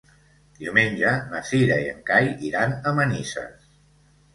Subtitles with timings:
[0.61, 3.75] Diumenge na Cira i en Cai iran a Manises.